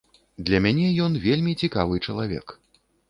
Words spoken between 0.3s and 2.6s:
Для мене ён вельмі цікавы чалавек.